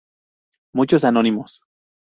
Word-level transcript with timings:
Muchos 0.73 1.03
anónimos. 1.03 1.61